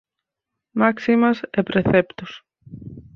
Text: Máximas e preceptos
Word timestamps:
Máximas 0.81 1.37
e 1.59 1.61
preceptos 1.69 2.31